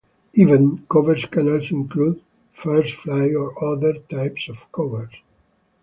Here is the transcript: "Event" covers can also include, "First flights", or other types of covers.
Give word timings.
"Event" 0.33 0.89
covers 0.89 1.25
can 1.27 1.47
also 1.47 1.75
include, 1.75 2.23
"First 2.53 2.95
flights", 3.03 3.35
or 3.35 3.63
other 3.63 3.99
types 4.09 4.49
of 4.49 4.71
covers. 4.71 5.13